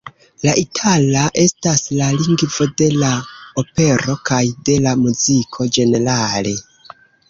La 0.45 0.53
itala 0.61 1.25
estas 1.41 1.83
la 1.99 2.09
lingvo 2.23 2.69
de 2.83 2.89
la 3.03 3.13
opero 3.65 4.19
kaj 4.33 4.43
de 4.67 4.83
la 4.89 4.99
muziko 5.07 5.73
ĝenerale. 5.79 6.61